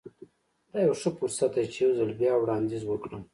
دا 0.71 0.79
يو 0.85 0.93
ښه 1.01 1.09
فرصت 1.17 1.51
دی 1.55 1.65
چې 1.73 1.77
يو 1.83 1.95
ځل 1.97 2.11
بيا 2.19 2.33
وړانديز 2.37 2.83
وکړم. 2.87 3.23